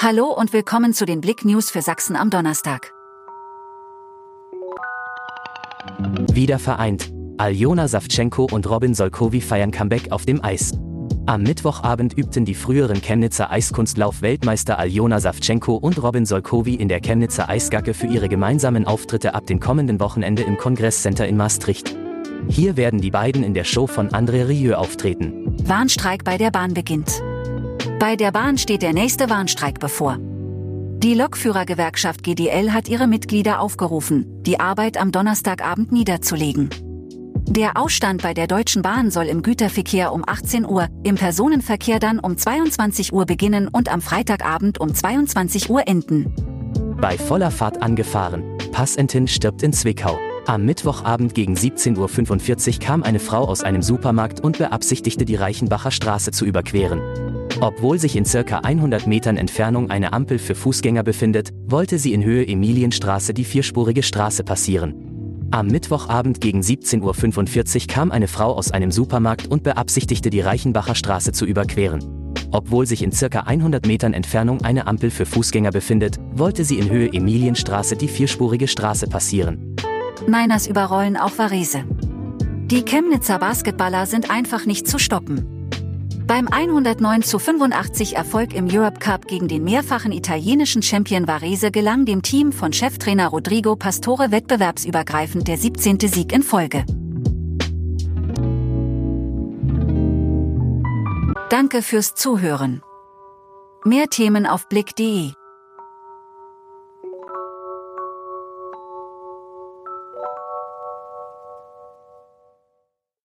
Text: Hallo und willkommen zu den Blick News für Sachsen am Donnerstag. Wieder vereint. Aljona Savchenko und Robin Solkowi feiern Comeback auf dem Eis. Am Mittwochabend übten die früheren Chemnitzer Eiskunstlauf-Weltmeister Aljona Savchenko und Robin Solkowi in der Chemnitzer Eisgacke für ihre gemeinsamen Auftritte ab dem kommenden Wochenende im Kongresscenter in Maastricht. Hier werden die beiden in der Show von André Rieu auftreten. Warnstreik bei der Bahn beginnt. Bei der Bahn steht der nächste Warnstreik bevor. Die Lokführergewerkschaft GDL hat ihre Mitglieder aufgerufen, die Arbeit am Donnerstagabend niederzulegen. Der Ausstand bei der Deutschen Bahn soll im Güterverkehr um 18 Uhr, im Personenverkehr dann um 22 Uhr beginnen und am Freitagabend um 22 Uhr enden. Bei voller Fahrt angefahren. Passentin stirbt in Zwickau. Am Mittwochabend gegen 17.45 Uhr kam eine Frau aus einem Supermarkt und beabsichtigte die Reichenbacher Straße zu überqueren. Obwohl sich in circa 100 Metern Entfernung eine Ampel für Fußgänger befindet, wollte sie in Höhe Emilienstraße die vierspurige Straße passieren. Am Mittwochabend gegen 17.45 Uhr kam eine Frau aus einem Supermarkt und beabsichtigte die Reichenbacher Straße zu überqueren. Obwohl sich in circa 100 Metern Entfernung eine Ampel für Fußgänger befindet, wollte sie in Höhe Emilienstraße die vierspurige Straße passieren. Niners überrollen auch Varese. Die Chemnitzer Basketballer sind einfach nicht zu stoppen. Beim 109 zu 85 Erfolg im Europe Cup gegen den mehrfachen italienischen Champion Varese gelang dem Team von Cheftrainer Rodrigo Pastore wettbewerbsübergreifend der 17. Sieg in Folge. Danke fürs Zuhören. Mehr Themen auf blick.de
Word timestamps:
Hallo 0.00 0.26
und 0.26 0.52
willkommen 0.52 0.94
zu 0.94 1.06
den 1.06 1.20
Blick 1.20 1.44
News 1.44 1.70
für 1.70 1.82
Sachsen 1.82 2.16
am 2.16 2.28
Donnerstag. 2.28 2.92
Wieder 6.32 6.58
vereint. 6.58 7.12
Aljona 7.38 7.86
Savchenko 7.86 8.48
und 8.50 8.68
Robin 8.68 8.94
Solkowi 8.94 9.40
feiern 9.40 9.70
Comeback 9.70 10.10
auf 10.10 10.24
dem 10.24 10.44
Eis. 10.44 10.72
Am 11.26 11.42
Mittwochabend 11.42 12.18
übten 12.18 12.44
die 12.44 12.54
früheren 12.54 13.00
Chemnitzer 13.00 13.50
Eiskunstlauf-Weltmeister 13.50 14.78
Aljona 14.78 15.20
Savchenko 15.20 15.76
und 15.76 16.02
Robin 16.02 16.26
Solkowi 16.26 16.74
in 16.74 16.88
der 16.88 17.00
Chemnitzer 17.00 17.48
Eisgacke 17.48 17.94
für 17.94 18.06
ihre 18.06 18.28
gemeinsamen 18.28 18.86
Auftritte 18.86 19.34
ab 19.34 19.46
dem 19.46 19.60
kommenden 19.60 20.00
Wochenende 20.00 20.42
im 20.42 20.58
Kongresscenter 20.58 21.28
in 21.28 21.36
Maastricht. 21.36 21.96
Hier 22.48 22.76
werden 22.76 23.00
die 23.00 23.12
beiden 23.12 23.44
in 23.44 23.54
der 23.54 23.64
Show 23.64 23.86
von 23.86 24.08
André 24.08 24.48
Rieu 24.48 24.74
auftreten. 24.74 25.54
Warnstreik 25.64 26.24
bei 26.24 26.38
der 26.38 26.50
Bahn 26.50 26.74
beginnt. 26.74 27.22
Bei 28.02 28.16
der 28.16 28.32
Bahn 28.32 28.58
steht 28.58 28.82
der 28.82 28.92
nächste 28.92 29.30
Warnstreik 29.30 29.78
bevor. 29.78 30.18
Die 30.18 31.14
Lokführergewerkschaft 31.14 32.24
GDL 32.24 32.72
hat 32.72 32.88
ihre 32.88 33.06
Mitglieder 33.06 33.60
aufgerufen, 33.60 34.42
die 34.42 34.58
Arbeit 34.58 34.96
am 34.96 35.12
Donnerstagabend 35.12 35.92
niederzulegen. 35.92 36.68
Der 37.46 37.76
Ausstand 37.76 38.20
bei 38.20 38.34
der 38.34 38.48
Deutschen 38.48 38.82
Bahn 38.82 39.12
soll 39.12 39.26
im 39.26 39.42
Güterverkehr 39.42 40.12
um 40.12 40.24
18 40.26 40.66
Uhr, 40.66 40.88
im 41.04 41.14
Personenverkehr 41.14 42.00
dann 42.00 42.18
um 42.18 42.36
22 42.36 43.12
Uhr 43.12 43.24
beginnen 43.24 43.68
und 43.68 43.88
am 43.88 44.00
Freitagabend 44.00 44.80
um 44.80 44.92
22 44.92 45.70
Uhr 45.70 45.86
enden. 45.86 46.34
Bei 47.00 47.16
voller 47.16 47.52
Fahrt 47.52 47.82
angefahren. 47.82 48.42
Passentin 48.72 49.28
stirbt 49.28 49.62
in 49.62 49.72
Zwickau. 49.72 50.18
Am 50.48 50.64
Mittwochabend 50.64 51.36
gegen 51.36 51.54
17.45 51.54 52.72
Uhr 52.74 52.80
kam 52.80 53.04
eine 53.04 53.20
Frau 53.20 53.44
aus 53.44 53.62
einem 53.62 53.80
Supermarkt 53.80 54.40
und 54.40 54.58
beabsichtigte 54.58 55.24
die 55.24 55.36
Reichenbacher 55.36 55.92
Straße 55.92 56.32
zu 56.32 56.44
überqueren. 56.44 57.00
Obwohl 57.60 57.98
sich 57.98 58.16
in 58.16 58.24
circa 58.24 58.58
100 58.58 59.06
Metern 59.06 59.36
Entfernung 59.36 59.90
eine 59.90 60.12
Ampel 60.12 60.38
für 60.38 60.54
Fußgänger 60.54 61.02
befindet, 61.02 61.50
wollte 61.66 61.98
sie 61.98 62.12
in 62.12 62.24
Höhe 62.24 62.46
Emilienstraße 62.46 63.34
die 63.34 63.44
vierspurige 63.44 64.02
Straße 64.02 64.44
passieren. 64.44 65.48
Am 65.50 65.66
Mittwochabend 65.66 66.40
gegen 66.40 66.60
17.45 66.60 67.82
Uhr 67.82 67.86
kam 67.86 68.10
eine 68.10 68.26
Frau 68.26 68.54
aus 68.54 68.70
einem 68.70 68.90
Supermarkt 68.90 69.48
und 69.48 69.62
beabsichtigte 69.62 70.30
die 70.30 70.40
Reichenbacher 70.40 70.94
Straße 70.94 71.32
zu 71.32 71.44
überqueren. 71.44 72.02
Obwohl 72.50 72.86
sich 72.86 73.02
in 73.02 73.12
circa 73.12 73.40
100 73.40 73.86
Metern 73.86 74.14
Entfernung 74.14 74.62
eine 74.62 74.86
Ampel 74.86 75.10
für 75.10 75.26
Fußgänger 75.26 75.70
befindet, 75.70 76.16
wollte 76.32 76.64
sie 76.64 76.78
in 76.78 76.90
Höhe 76.90 77.12
Emilienstraße 77.12 77.96
die 77.96 78.08
vierspurige 78.08 78.68
Straße 78.68 79.06
passieren. 79.06 79.76
Niners 80.26 80.66
überrollen 80.66 81.16
auch 81.16 81.36
Varese. 81.36 81.84
Die 82.66 82.84
Chemnitzer 82.84 83.38
Basketballer 83.38 84.06
sind 84.06 84.30
einfach 84.30 84.64
nicht 84.66 84.86
zu 84.86 84.98
stoppen. 84.98 85.61
Beim 86.32 86.48
109 86.48 87.22
zu 87.24 87.38
85 87.38 88.16
Erfolg 88.16 88.54
im 88.54 88.66
Europe 88.66 89.00
Cup 89.00 89.26
gegen 89.26 89.48
den 89.48 89.64
mehrfachen 89.64 90.12
italienischen 90.12 90.80
Champion 90.80 91.28
Varese 91.28 91.70
gelang 91.70 92.06
dem 92.06 92.22
Team 92.22 92.52
von 92.52 92.72
Cheftrainer 92.72 93.28
Rodrigo 93.28 93.76
Pastore 93.76 94.30
wettbewerbsübergreifend 94.30 95.46
der 95.46 95.58
17. 95.58 96.00
Sieg 96.00 96.32
in 96.32 96.42
Folge. 96.42 96.86
Danke 101.50 101.82
fürs 101.82 102.14
Zuhören. 102.14 102.80
Mehr 103.84 104.06
Themen 104.06 104.46
auf 104.46 104.70
blick.de 104.70 105.32